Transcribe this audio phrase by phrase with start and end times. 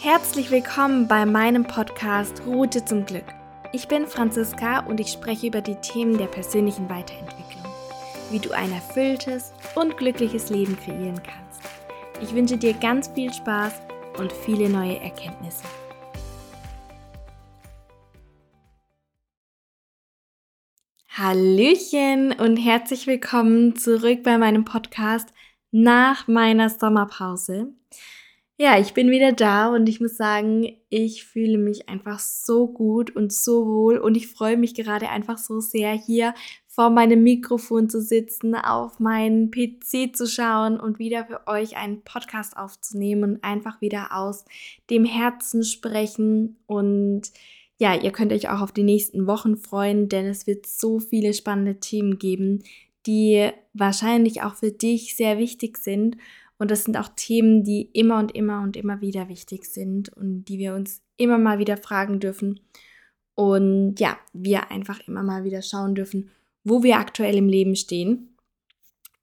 [0.00, 3.24] Herzlich willkommen bei meinem Podcast Route zum Glück.
[3.72, 7.64] Ich bin Franziska und ich spreche über die Themen der persönlichen Weiterentwicklung,
[8.30, 11.62] wie du ein erfülltes und glückliches Leben kreieren kannst.
[12.22, 13.72] Ich wünsche dir ganz viel Spaß
[14.18, 15.64] und viele neue Erkenntnisse.
[21.08, 25.34] Hallöchen und herzlich willkommen zurück bei meinem Podcast
[25.72, 27.72] nach meiner Sommerpause.
[28.60, 33.14] Ja, ich bin wieder da und ich muss sagen, ich fühle mich einfach so gut
[33.14, 36.34] und so wohl und ich freue mich gerade einfach so sehr hier
[36.66, 42.02] vor meinem Mikrofon zu sitzen, auf meinen PC zu schauen und wieder für euch einen
[42.02, 44.44] Podcast aufzunehmen und einfach wieder aus
[44.90, 46.56] dem Herzen sprechen.
[46.66, 47.30] Und
[47.76, 51.32] ja, ihr könnt euch auch auf die nächsten Wochen freuen, denn es wird so viele
[51.32, 52.64] spannende Themen geben,
[53.06, 56.16] die wahrscheinlich auch für dich sehr wichtig sind
[56.58, 60.44] und das sind auch Themen, die immer und immer und immer wieder wichtig sind und
[60.44, 62.60] die wir uns immer mal wieder fragen dürfen.
[63.34, 66.30] Und ja, wir einfach immer mal wieder schauen dürfen,
[66.64, 68.36] wo wir aktuell im Leben stehen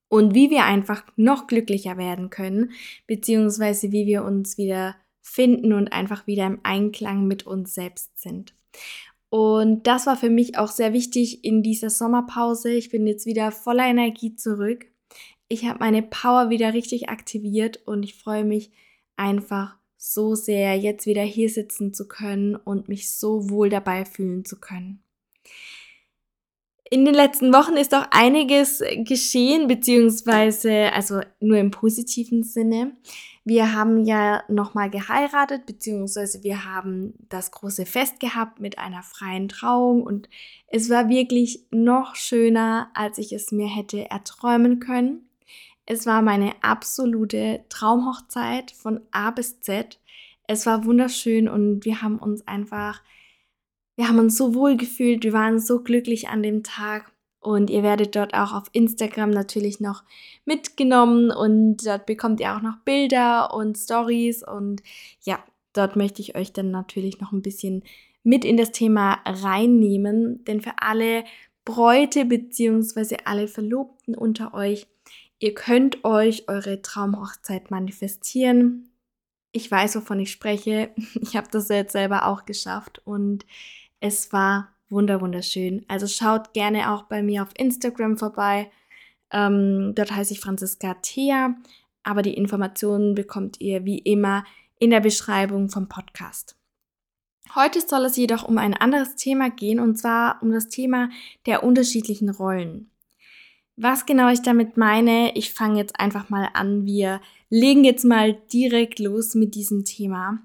[0.08, 2.72] und wie wir einfach noch glücklicher werden können,
[3.08, 8.54] beziehungsweise wie wir uns wieder finden und einfach wieder im Einklang mit uns selbst sind.
[9.30, 12.72] Und das war für mich auch sehr wichtig in dieser Sommerpause.
[12.72, 14.86] Ich bin jetzt wieder voller Energie zurück
[15.48, 18.72] ich habe meine Power wieder richtig aktiviert und ich freue mich
[19.16, 24.46] einfach so sehr, jetzt wieder hier sitzen zu können und mich so wohl dabei fühlen
[24.46, 25.02] zu können.
[26.92, 32.96] In den letzten Wochen ist auch einiges geschehen, beziehungsweise, also nur im positiven Sinne.
[33.44, 39.50] Wir haben ja nochmal geheiratet, beziehungsweise wir haben das große Fest gehabt mit einer freien
[39.50, 40.30] Trauung und
[40.68, 45.28] es war wirklich noch schöner, als ich es mir hätte erträumen können.
[45.86, 50.00] Es war meine absolute Traumhochzeit von A bis Z.
[50.48, 53.02] Es war wunderschön und wir haben uns einfach,
[53.96, 57.12] wir haben uns so wohl gefühlt, wir waren so glücklich an dem Tag.
[57.40, 60.04] Und ihr werdet dort auch auf Instagram natürlich noch
[60.46, 64.82] mitgenommen und dort bekommt ihr auch noch Bilder und Stories und
[65.22, 65.38] ja,
[65.74, 67.84] dort möchte ich euch dann natürlich noch ein bisschen
[68.24, 71.24] mit in das Thema reinnehmen, denn für alle
[71.66, 73.18] Bräute bzw.
[73.26, 74.88] alle Verlobten unter euch
[75.40, 78.90] Ihr könnt euch eure Traumhochzeit manifestieren.
[79.52, 80.92] Ich weiß, wovon ich spreche.
[81.22, 83.46] Ich habe das jetzt selber auch geschafft und
[84.00, 85.86] es war wunder wunderschön.
[85.88, 88.72] Also schaut gerne auch bei mir auf Instagram vorbei.
[89.32, 91.56] Ähm, dort heiße ich Franziska Thea,
[92.04, 94.46] aber die Informationen bekommt ihr wie immer
[94.78, 96.56] in der Beschreibung vom Podcast.
[97.54, 101.10] Heute soll es jedoch um ein anderes Thema gehen und zwar um das Thema
[101.46, 102.92] der unterschiedlichen Rollen.
[103.78, 106.86] Was genau ich damit meine, ich fange jetzt einfach mal an.
[106.86, 107.20] Wir
[107.50, 110.40] legen jetzt mal direkt los mit diesem Thema.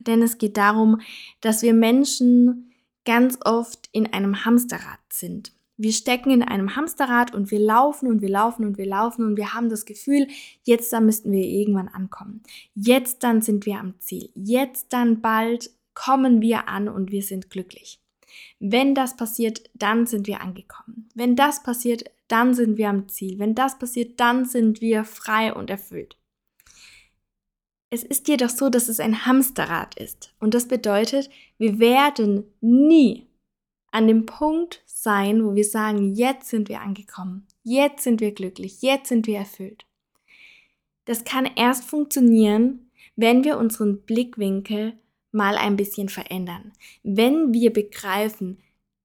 [0.00, 1.00] Denn es geht darum,
[1.42, 2.72] dass wir Menschen
[3.04, 5.52] ganz oft in einem Hamsterrad sind.
[5.76, 9.36] Wir stecken in einem Hamsterrad und wir laufen und wir laufen und wir laufen und
[9.36, 10.26] wir haben das Gefühl,
[10.62, 12.42] jetzt dann müssten wir irgendwann ankommen.
[12.74, 14.30] Jetzt dann sind wir am Ziel.
[14.34, 17.99] Jetzt dann bald kommen wir an und wir sind glücklich.
[18.58, 21.08] Wenn das passiert, dann sind wir angekommen.
[21.14, 23.38] Wenn das passiert, dann sind wir am Ziel.
[23.38, 26.16] Wenn das passiert, dann sind wir frei und erfüllt.
[27.90, 30.32] Es ist jedoch so, dass es ein Hamsterrad ist.
[30.38, 33.26] Und das bedeutet, wir werden nie
[33.90, 38.82] an dem Punkt sein, wo wir sagen, jetzt sind wir angekommen, jetzt sind wir glücklich,
[38.82, 39.86] jetzt sind wir erfüllt.
[41.06, 44.96] Das kann erst funktionieren, wenn wir unseren Blickwinkel
[45.32, 46.72] mal ein bisschen verändern.
[47.02, 48.58] Wenn wir begreifen,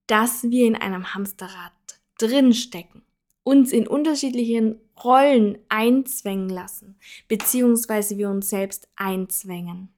[0.08, 1.74] dass wir in einem Hamsterrad
[2.18, 3.06] drinstecken
[3.46, 6.98] uns in unterschiedlichen Rollen einzwängen lassen,
[7.28, 9.90] beziehungsweise wir uns selbst einzwängen.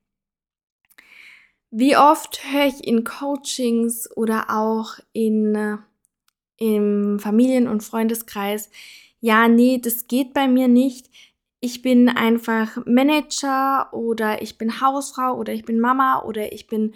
[1.71, 5.77] Wie oft höre ich in Coachings oder auch in, äh,
[6.57, 8.69] im Familien- und Freundeskreis,
[9.19, 11.09] ja, nee, das geht bei mir nicht.
[11.67, 16.95] Ich bin einfach Manager oder ich bin Hausfrau oder ich bin Mama oder ich bin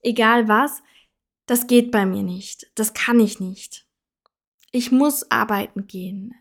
[0.00, 0.82] egal was.
[1.46, 2.70] Das geht bei mir nicht.
[2.74, 3.86] Das kann ich nicht
[4.72, 6.34] ich muss arbeiten gehen.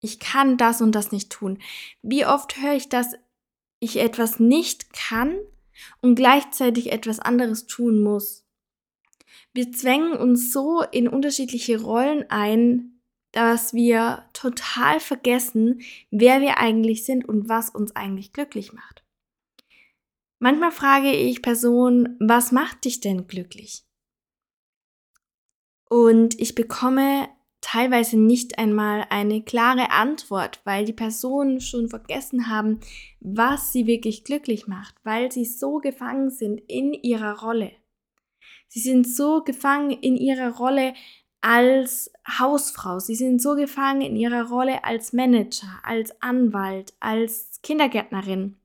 [0.00, 1.58] Ich kann das und das nicht tun.
[2.02, 3.14] Wie oft höre ich, dass
[3.80, 5.36] ich etwas nicht kann
[6.00, 8.44] und gleichzeitig etwas anderes tun muss?
[9.52, 12.97] Wir zwängen uns so in unterschiedliche Rollen ein,
[13.38, 19.04] dass wir total vergessen, wer wir eigentlich sind und was uns eigentlich glücklich macht.
[20.40, 23.84] Manchmal frage ich Personen, was macht dich denn glücklich?
[25.88, 27.28] Und ich bekomme
[27.60, 32.80] teilweise nicht einmal eine klare Antwort, weil die Personen schon vergessen haben,
[33.20, 37.70] was sie wirklich glücklich macht, weil sie so gefangen sind in ihrer Rolle.
[38.66, 40.94] Sie sind so gefangen in ihrer Rolle
[41.48, 48.56] als Hausfrau, sie sind so gefangen in ihrer Rolle als Manager, als Anwalt, als Kindergärtnerin,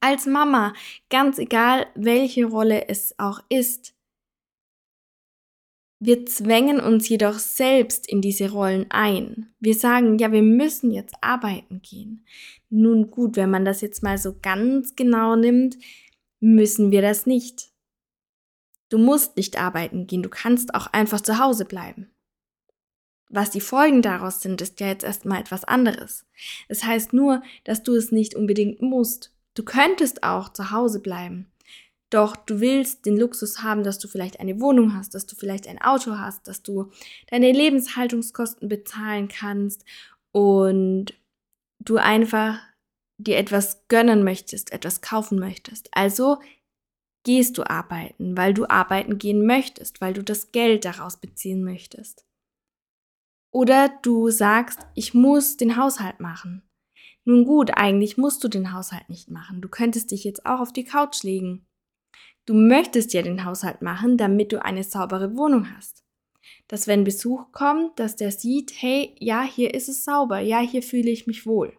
[0.00, 0.72] als Mama,
[1.10, 3.94] ganz egal, welche Rolle es auch ist.
[6.02, 9.52] Wir zwängen uns jedoch selbst in diese Rollen ein.
[9.60, 12.24] Wir sagen, ja, wir müssen jetzt arbeiten gehen.
[12.70, 15.76] Nun gut, wenn man das jetzt mal so ganz genau nimmt,
[16.40, 17.69] müssen wir das nicht.
[18.90, 22.10] Du musst nicht arbeiten gehen, du kannst auch einfach zu Hause bleiben.
[23.30, 26.26] Was die Folgen daraus sind, ist ja jetzt erstmal etwas anderes.
[26.68, 29.32] Es das heißt nur, dass du es nicht unbedingt musst.
[29.54, 31.50] Du könntest auch zu Hause bleiben.
[32.10, 35.68] Doch du willst den Luxus haben, dass du vielleicht eine Wohnung hast, dass du vielleicht
[35.68, 36.90] ein Auto hast, dass du
[37.28, 39.84] deine Lebenshaltungskosten bezahlen kannst
[40.32, 41.14] und
[41.78, 42.58] du einfach
[43.16, 45.88] dir etwas gönnen möchtest, etwas kaufen möchtest.
[45.92, 46.38] Also
[47.24, 52.26] gehst du arbeiten, weil du arbeiten gehen möchtest, weil du das Geld daraus beziehen möchtest.
[53.52, 56.62] Oder du sagst, ich muss den Haushalt machen.
[57.24, 59.60] Nun gut, eigentlich musst du den Haushalt nicht machen.
[59.60, 61.66] Du könntest dich jetzt auch auf die Couch legen
[62.50, 66.02] Du möchtest ja den Haushalt machen, damit du eine saubere Wohnung hast.
[66.66, 70.82] Dass wenn Besuch kommt, dass der sieht, hey, ja, hier ist es sauber, ja, hier
[70.82, 71.76] fühle ich mich wohl.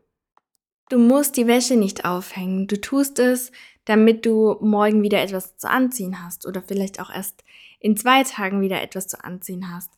[0.89, 3.51] Du musst die Wäsche nicht aufhängen, du tust es,
[3.85, 7.43] damit du morgen wieder etwas zu anziehen hast oder vielleicht auch erst
[7.79, 9.91] in zwei Tagen wieder etwas zu anziehen hast.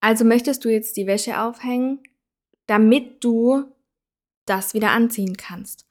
[0.00, 2.00] Also möchtest du jetzt die Wäsche aufhängen,
[2.66, 3.64] damit du
[4.46, 5.86] das wieder anziehen kannst.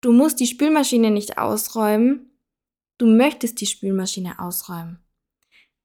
[0.00, 2.32] Du musst die Spülmaschine nicht ausräumen,
[3.02, 5.00] Du möchtest die Spülmaschine ausräumen,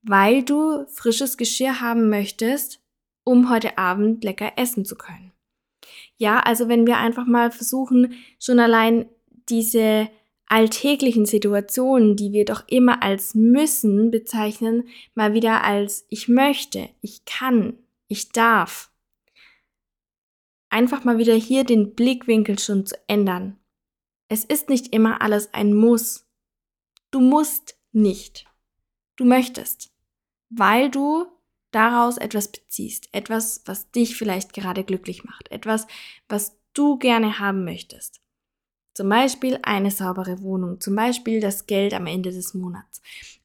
[0.04, 2.80] weil du frisches Geschirr haben möchtest,
[3.24, 5.32] um heute Abend lecker essen zu können.
[6.18, 9.08] Ja, also wenn wir einfach mal versuchen, schon allein
[9.50, 10.10] diese
[10.48, 17.26] alltäglichen Situationen, die wir doch immer als müssen bezeichnen, mal wieder als ich möchte, ich
[17.26, 17.78] kann,
[18.08, 18.92] ich darf.
[20.70, 23.58] Einfach mal wieder hier den Blickwinkel schon zu ändern.
[24.30, 26.28] Es ist nicht immer alles ein Muss.
[27.12, 28.46] Du musst nicht.
[29.16, 29.92] Du möchtest,
[30.50, 31.26] weil du
[31.72, 35.88] daraus etwas beziehst, etwas, was dich vielleicht gerade glücklich macht, etwas,
[36.28, 38.22] was du gerne haben möchtest.
[38.98, 43.00] Zum Beispiel eine saubere Wohnung, zum Beispiel das Geld am Ende des Monats.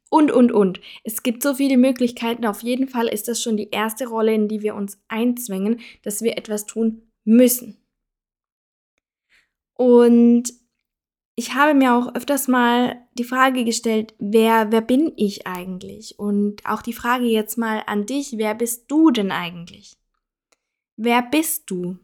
[0.08, 0.80] Und, und, und.
[1.04, 2.46] Es gibt so viele Möglichkeiten.
[2.46, 6.22] Auf jeden Fall ist das schon die erste Rolle, in die wir uns einzwängen, dass
[6.22, 7.76] wir etwas tun müssen.
[9.74, 10.54] Und
[11.34, 16.18] ich habe mir auch öfters mal die Frage gestellt, wer, wer bin ich eigentlich?
[16.18, 19.98] Und auch die Frage jetzt mal an dich, wer bist du denn eigentlich?
[20.96, 21.98] Wer bist du?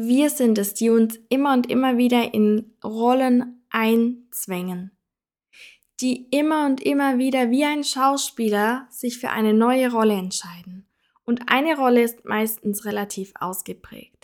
[0.00, 4.92] Wir sind es, die uns immer und immer wieder in Rollen einzwängen.
[6.00, 10.86] Die immer und immer wieder wie ein Schauspieler sich für eine neue Rolle entscheiden.
[11.24, 14.18] Und eine Rolle ist meistens relativ ausgeprägt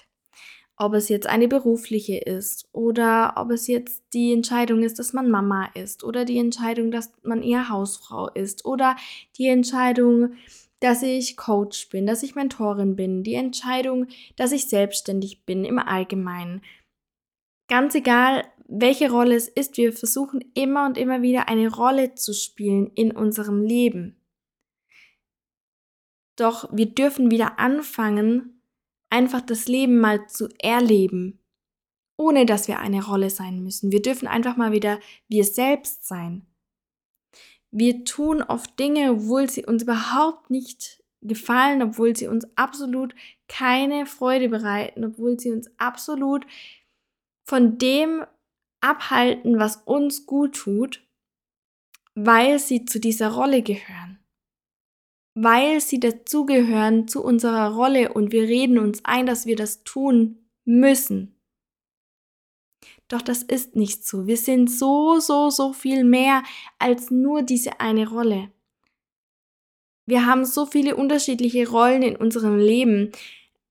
[0.77, 5.31] ob es jetzt eine berufliche ist oder ob es jetzt die Entscheidung ist, dass man
[5.31, 8.97] Mama ist oder die Entscheidung, dass man eher Hausfrau ist oder
[9.39, 10.35] die Entscheidung,
[10.81, 14.07] dass ich Coach bin, dass ich Mentorin bin, die Entscheidung,
[14.37, 16.63] dass ich selbstständig bin im Allgemeinen.
[17.69, 22.33] Ganz egal, welche Rolle es ist, wir versuchen immer und immer wieder eine Rolle zu
[22.33, 24.17] spielen in unserem Leben.
[26.37, 28.63] Doch wir dürfen wieder anfangen,
[29.11, 31.39] einfach das Leben mal zu erleben,
[32.17, 33.93] ohne dass wir eine Rolle sein müssen.
[33.93, 34.99] Wir dürfen einfach mal wieder
[35.29, 36.47] wir selbst sein.
[37.75, 43.15] Wir tun oft Dinge, obwohl sie uns überhaupt nicht gefallen, obwohl sie uns absolut
[43.49, 46.47] keine Freude bereiten, obwohl sie uns absolut
[47.47, 48.25] von dem
[48.81, 51.03] abhalten, was uns gut tut,
[52.15, 54.25] weil sie zu dieser Rolle gehören
[55.35, 60.39] weil sie dazugehören zu unserer Rolle und wir reden uns ein, dass wir das tun
[60.65, 61.34] müssen.
[63.09, 64.27] Doch das ist nicht so.
[64.27, 66.43] Wir sind so, so, so viel mehr
[66.79, 68.51] als nur diese eine Rolle.
[70.07, 73.13] Wir haben so viele unterschiedliche Rollen in unserem Leben.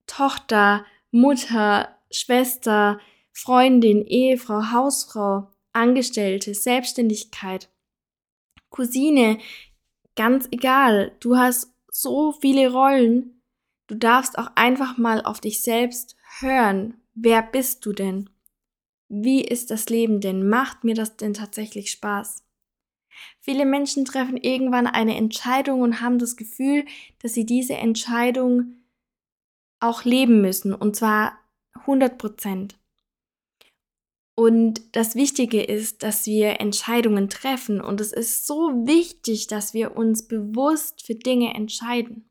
[0.08, 3.00] Tochter, Mutter, Schwester,
[3.32, 7.70] Freundin, Ehefrau, Hausfrau, Angestellte, Selbstständigkeit,
[8.70, 9.40] Cousine,
[10.16, 13.42] ganz egal, du hast so viele Rollen,
[13.88, 17.02] du darfst auch einfach mal auf dich selbst hören.
[17.14, 18.30] Wer bist du denn?
[19.16, 20.50] Wie ist das Leben denn?
[20.50, 22.44] Macht mir das denn tatsächlich Spaß?
[23.40, 26.86] Viele Menschen treffen irgendwann eine Entscheidung und haben das Gefühl,
[27.22, 28.84] dass sie diese Entscheidung
[29.80, 31.38] auch leben müssen, und zwar
[31.82, 32.80] 100 Prozent.
[34.34, 37.82] Und das Wichtige ist, dass wir Entscheidungen treffen.
[37.82, 42.28] Und es ist so wichtig, dass wir uns bewusst für Dinge entscheiden.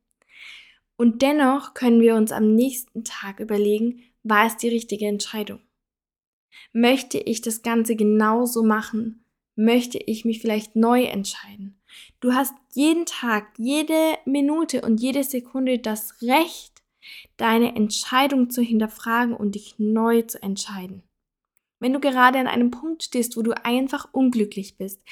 [0.96, 5.60] Und dennoch können wir uns am nächsten Tag überlegen, war es die richtige Entscheidung?
[6.72, 9.24] Möchte ich das Ganze genauso machen?
[9.54, 11.80] Möchte ich mich vielleicht neu entscheiden?
[12.20, 16.82] Du hast jeden Tag, jede Minute und jede Sekunde das Recht,
[17.36, 21.02] deine Entscheidung zu hinterfragen und dich neu zu entscheiden.
[21.80, 25.02] Wenn du gerade an einem Punkt stehst, wo du einfach unglücklich bist,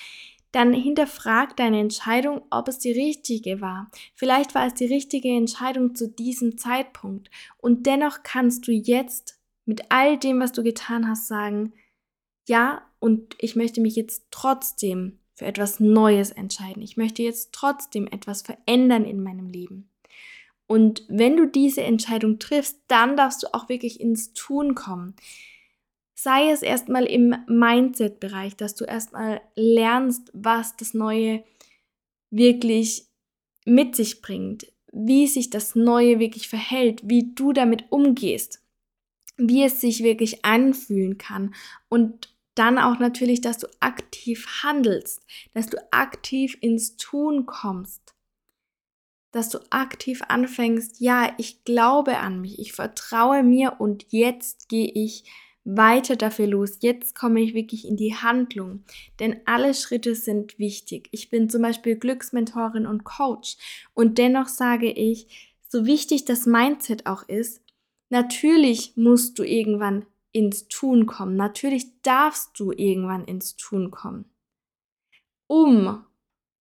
[0.53, 3.91] dann hinterfrag deine Entscheidung, ob es die richtige war.
[4.15, 7.31] Vielleicht war es die richtige Entscheidung zu diesem Zeitpunkt.
[7.59, 11.73] Und dennoch kannst du jetzt mit all dem, was du getan hast, sagen,
[12.49, 16.83] ja, und ich möchte mich jetzt trotzdem für etwas Neues entscheiden.
[16.83, 19.89] Ich möchte jetzt trotzdem etwas verändern in meinem Leben.
[20.67, 25.17] Und wenn du diese Entscheidung triffst, dann darfst du auch wirklich ins Tun kommen.
[26.15, 31.43] Sei es erstmal im Mindset-Bereich, dass du erstmal lernst, was das Neue
[32.31, 33.07] wirklich
[33.65, 38.63] mit sich bringt, wie sich das Neue wirklich verhält, wie du damit umgehst,
[39.41, 41.55] wie es sich wirklich anfühlen kann
[41.89, 45.23] und dann auch natürlich, dass du aktiv handelst,
[45.55, 48.15] dass du aktiv ins Tun kommst,
[49.33, 54.91] dass du aktiv anfängst, ja, ich glaube an mich, ich vertraue mir und jetzt gehe
[54.93, 55.25] ich
[55.65, 56.79] weiter dafür los.
[56.81, 58.85] Jetzt komme ich wirklich in die Handlung,
[59.21, 61.09] denn alle Schritte sind wichtig.
[61.13, 63.57] Ich bin zum Beispiel Glücksmentorin und Coach
[63.95, 67.63] und dennoch sage ich, so wichtig das Mindset auch ist,
[68.11, 71.37] natürlich musst du irgendwann ins Tun kommen.
[71.37, 74.27] Natürlich darfst du irgendwann ins Tun kommen,
[75.47, 76.05] um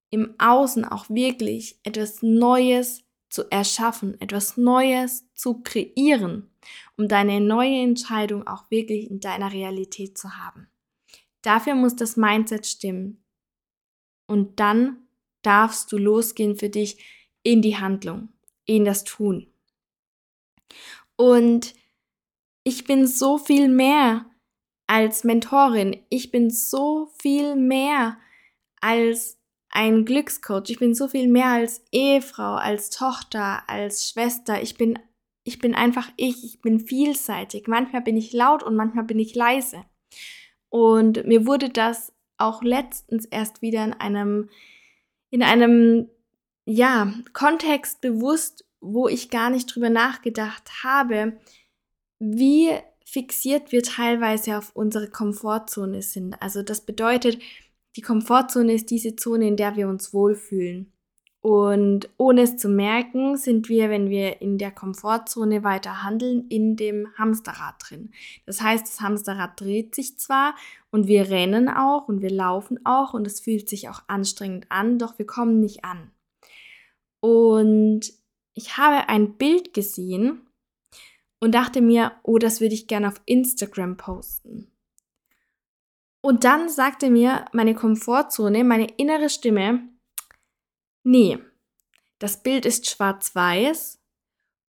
[0.10, 6.50] im Außen auch wirklich etwas Neues zu erschaffen, etwas Neues zu kreieren,
[6.98, 10.68] um deine neue Entscheidung auch wirklich in deiner Realität zu haben.
[11.42, 13.24] Dafür muss das Mindset stimmen.
[14.28, 15.08] Und dann
[15.42, 17.04] darfst du losgehen für dich
[17.44, 18.30] in die Handlung,
[18.66, 19.48] in das Tun.
[21.20, 21.74] Und
[22.64, 24.26] ich bin so viel mehr
[24.88, 25.98] als Mentorin.
[26.08, 28.18] Ich bin so viel mehr
[28.80, 29.38] als
[29.70, 30.70] ein Glückscoach.
[30.70, 34.62] Ich bin so viel mehr als Ehefrau, als Tochter, als Schwester.
[34.62, 34.98] Ich bin,
[35.44, 36.46] ich bin einfach ich.
[36.46, 37.68] Ich bin vielseitig.
[37.68, 39.84] Manchmal bin ich laut und manchmal bin ich leise.
[40.70, 44.50] Und mir wurde das auch letztens erst wieder in einem,
[45.32, 46.08] in einem,
[46.66, 51.38] ja, Kontext bewusst, wo ich gar nicht drüber nachgedacht habe,
[52.20, 52.72] wie
[53.06, 56.42] fixiert wir teilweise auf unsere Komfortzone sind.
[56.42, 57.40] Also das bedeutet,
[57.96, 60.92] die Komfortzone ist diese Zone, in der wir uns wohlfühlen.
[61.42, 66.76] Und ohne es zu merken, sind wir, wenn wir in der Komfortzone weiter handeln, in
[66.76, 68.12] dem Hamsterrad drin.
[68.46, 70.54] Das heißt, das Hamsterrad dreht sich zwar
[70.92, 75.00] und wir rennen auch und wir laufen auch und es fühlt sich auch anstrengend an,
[75.00, 76.12] doch wir kommen nicht an.
[77.22, 78.12] Und
[78.60, 80.46] ich habe ein Bild gesehen
[81.40, 84.70] und dachte mir, oh, das würde ich gerne auf Instagram posten.
[86.22, 89.88] Und dann sagte mir meine Komfortzone, meine innere Stimme,
[91.06, 91.40] nee,
[92.20, 94.02] das Bild ist schwarz-weiß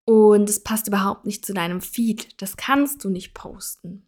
[0.04, 2.40] und es passt überhaupt nicht zu deinem Feed.
[2.40, 4.06] Das kannst du nicht posten.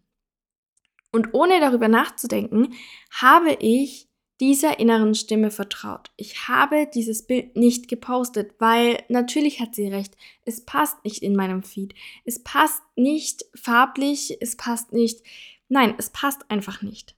[1.10, 2.72] Und ohne darüber nachzudenken,
[3.10, 4.11] habe ich
[4.42, 6.10] dieser inneren Stimme vertraut.
[6.16, 10.16] Ich habe dieses Bild nicht gepostet, weil natürlich hat sie recht.
[10.44, 11.94] Es passt nicht in meinem Feed.
[12.24, 15.22] Es passt nicht farblich, es passt nicht.
[15.68, 17.16] Nein, es passt einfach nicht.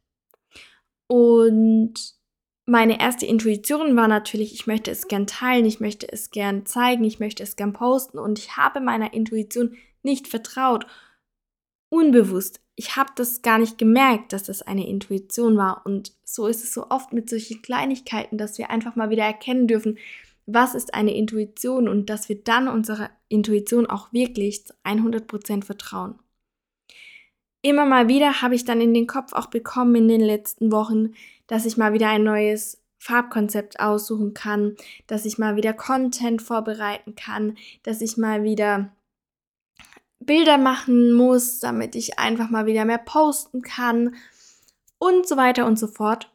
[1.06, 1.94] Und
[2.66, 7.04] meine erste Intuition war natürlich, ich möchte es gern teilen, ich möchte es gern zeigen,
[7.04, 10.86] ich möchte es gern posten und ich habe meiner Intuition nicht vertraut.
[11.88, 12.60] Unbewusst.
[12.76, 15.82] Ich habe das gar nicht gemerkt, dass das eine Intuition war.
[15.84, 19.68] Und so ist es so oft mit solchen Kleinigkeiten, dass wir einfach mal wieder erkennen
[19.68, 19.98] dürfen,
[20.46, 26.18] was ist eine Intuition und dass wir dann unserer Intuition auch wirklich 100% vertrauen
[27.64, 31.14] immer mal wieder habe ich dann in den Kopf auch bekommen in den letzten Wochen,
[31.46, 34.76] dass ich mal wieder ein neues Farbkonzept aussuchen kann,
[35.06, 38.92] dass ich mal wieder Content vorbereiten kann, dass ich mal wieder
[40.26, 44.16] Bilder machen muss, damit ich einfach mal wieder mehr posten kann
[44.98, 46.30] und so weiter und so fort.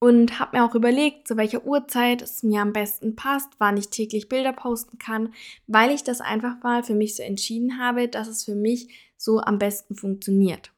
[0.00, 3.88] Und habe mir auch überlegt, zu welcher Uhrzeit es mir am besten passt, wann ich
[3.88, 5.32] täglich Bilder posten kann,
[5.66, 9.40] weil ich das einfach mal für mich so entschieden habe, dass es für mich so
[9.40, 10.72] am besten funktioniert.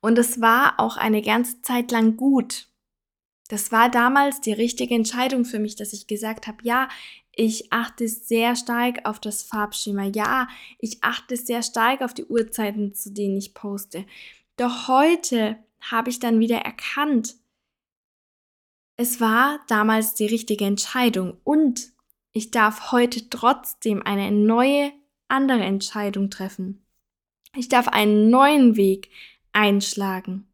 [0.00, 2.68] Und es war auch eine ganze Zeit lang gut.
[3.48, 6.88] Das war damals die richtige Entscheidung für mich, dass ich gesagt habe, ja,
[7.36, 10.04] ich achte sehr stark auf das Farbschema.
[10.04, 14.06] Ja, ich achte sehr stark auf die Uhrzeiten, zu denen ich poste.
[14.56, 17.36] Doch heute habe ich dann wieder erkannt,
[18.98, 21.92] es war damals die richtige Entscheidung und
[22.32, 24.92] ich darf heute trotzdem eine neue,
[25.28, 26.86] andere Entscheidung treffen.
[27.54, 29.10] Ich darf einen neuen Weg
[29.52, 30.48] einschlagen.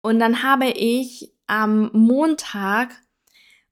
[0.00, 2.98] Und dann habe ich am Montag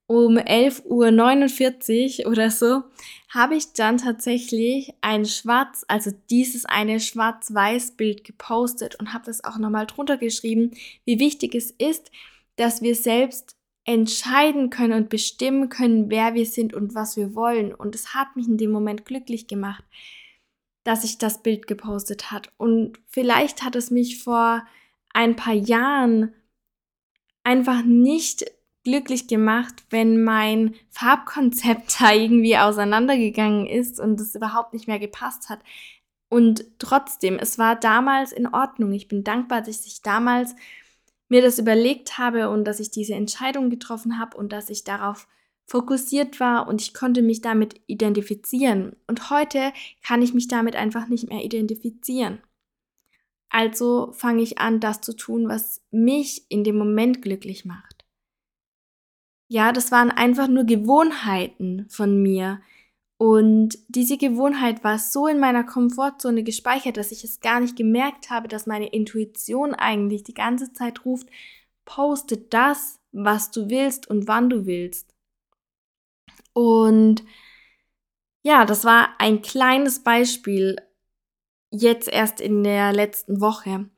[0.07, 2.85] um 11.49 Uhr oder so,
[3.29, 9.59] habe ich dann tatsächlich ein Schwarz, also dieses eine Schwarz-Weiß-Bild gepostet und habe das auch
[9.59, 10.71] nochmal drunter geschrieben,
[11.05, 12.11] wie wichtig es ist,
[12.55, 17.73] dass wir selbst entscheiden können und bestimmen können, wer wir sind und was wir wollen.
[17.75, 19.85] Und es hat mich in dem Moment glücklich gemacht,
[20.83, 22.53] dass ich das Bild gepostet hat.
[22.59, 24.67] Und vielleicht hat es mich vor
[25.13, 26.35] ein paar Jahren
[27.45, 28.45] einfach nicht
[28.87, 35.49] glücklich gemacht, wenn mein Farbkonzept da irgendwie auseinandergegangen ist und es überhaupt nicht mehr gepasst
[35.49, 35.59] hat.
[36.29, 38.93] Und trotzdem, es war damals in Ordnung.
[38.93, 40.55] Ich bin dankbar, dass ich damals
[41.29, 45.27] mir das überlegt habe und dass ich diese Entscheidung getroffen habe und dass ich darauf
[45.65, 48.95] fokussiert war und ich konnte mich damit identifizieren.
[49.09, 49.73] Und heute
[50.07, 52.41] kann ich mich damit einfach nicht mehr identifizieren.
[53.49, 57.96] Also fange ich an, das zu tun, was mich in dem Moment glücklich macht.
[59.49, 62.61] Ja, das waren einfach nur Gewohnheiten von mir.
[63.19, 68.29] Und diese Gewohnheit war so in meiner Komfortzone gespeichert, dass ich es gar nicht gemerkt
[68.31, 71.29] habe, dass meine Intuition eigentlich die ganze Zeit ruft,
[71.87, 75.15] poste das, was du willst und wann du willst.
[76.53, 77.25] Und
[78.43, 80.77] ja, das war ein kleines Beispiel
[81.71, 83.89] jetzt erst in der letzten Woche,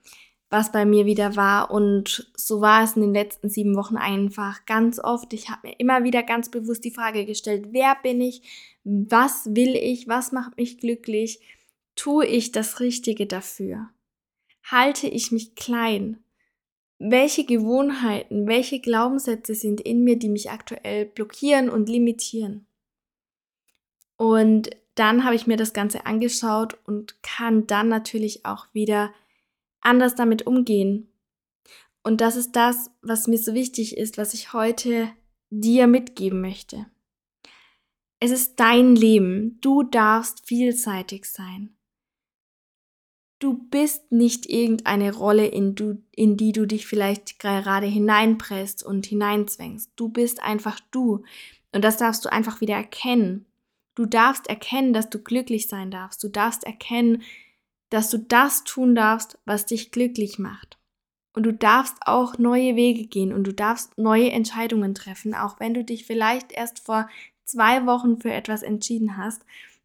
[0.51, 1.71] was bei mir wieder war.
[1.71, 5.33] Und so war es in den letzten sieben Wochen einfach ganz oft.
[5.33, 8.43] Ich habe mir immer wieder ganz bewusst die Frage gestellt, wer bin ich?
[8.85, 10.09] Was will ich?
[10.09, 11.41] Was macht mich glücklich?
[11.97, 13.91] Tue ich das Richtige dafür?
[14.65, 16.23] Halte ich mich klein?
[16.99, 22.67] Welche Gewohnheiten, welche Glaubenssätze sind in mir, die mich aktuell blockieren und limitieren?
[24.17, 29.13] Und dann habe ich mir das Ganze angeschaut und kann dann natürlich auch wieder
[29.89, 31.09] anders damit umgehen.
[32.03, 35.11] Und das ist das, was mir so wichtig ist, was ich heute
[35.51, 36.87] dir mitgeben möchte.
[38.21, 39.59] Es ist dein Leben.
[39.61, 41.77] Du darfst vielseitig sein.
[43.39, 49.07] Du bist nicht irgendeine Rolle, in, du, in die du dich vielleicht gerade hineinpresst und
[49.07, 49.93] hineinzwängst.
[49.95, 51.23] Du bist einfach du.
[51.73, 53.47] Und das darfst du einfach wieder erkennen.
[53.95, 56.23] Du darfst erkennen, dass du glücklich sein darfst.
[56.25, 57.23] Du darfst erkennen,
[57.91, 60.79] dass du das tun darfst, was dich glücklich macht.
[61.35, 65.75] Und du darfst auch neue Wege gehen und du darfst neue Entscheidungen treffen, auch wenn
[65.75, 67.09] du dich vielleicht erst vor
[67.45, 69.43] zwei Wochen für etwas entschieden hast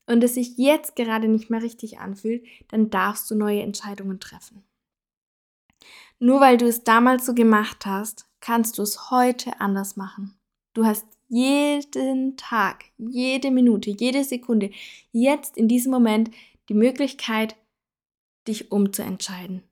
[0.08, 4.63] und es sich jetzt gerade nicht mehr richtig anfühlt, dann darfst du neue Entscheidungen treffen.
[6.20, 10.36] Nur weil du es damals so gemacht hast, kannst du es heute anders machen.
[10.74, 14.72] Du hast jeden Tag, jede Minute, jede Sekunde,
[15.12, 16.32] jetzt in diesem Moment
[16.70, 17.56] die Möglichkeit,
[18.47, 19.63] dich umzuentscheiden.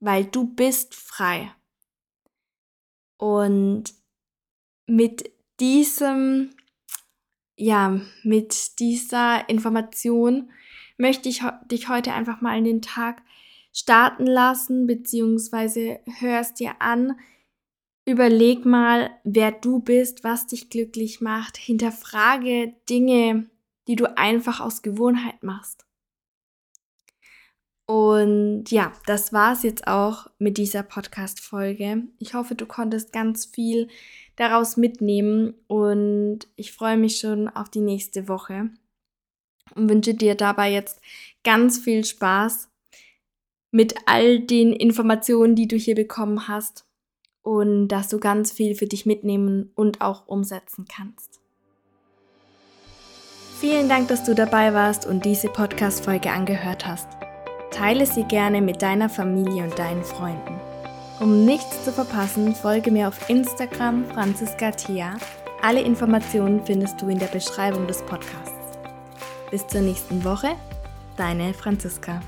[0.00, 1.54] Weil du bist frei.
[3.16, 3.94] Und
[4.86, 6.50] mit diesem,
[7.56, 10.50] ja, mit dieser Information
[10.96, 13.22] möchte ich dich heute einfach mal in den Tag
[13.72, 17.16] starten lassen, beziehungsweise hörst dir an,
[18.06, 21.56] Überleg mal, wer du bist, was dich glücklich macht.
[21.56, 23.48] Hinterfrage Dinge,
[23.86, 25.86] die du einfach aus Gewohnheit machst.
[27.90, 32.04] Und ja, das war es jetzt auch mit dieser Podcast-Folge.
[32.20, 33.88] Ich hoffe, du konntest ganz viel
[34.36, 38.70] daraus mitnehmen und ich freue mich schon auf die nächste Woche
[39.74, 41.00] und wünsche dir dabei jetzt
[41.42, 42.68] ganz viel Spaß
[43.72, 46.86] mit all den Informationen, die du hier bekommen hast
[47.42, 51.40] und dass du ganz viel für dich mitnehmen und auch umsetzen kannst.
[53.58, 57.19] Vielen Dank, dass du dabei warst und diese Podcast-Folge angehört hast.
[57.70, 60.60] Teile sie gerne mit deiner Familie und deinen Freunden.
[61.20, 65.16] Um nichts zu verpassen, folge mir auf Instagram Franziska Thea.
[65.62, 68.78] Alle Informationen findest du in der Beschreibung des Podcasts.
[69.50, 70.48] Bis zur nächsten Woche,
[71.16, 72.20] deine Franziska.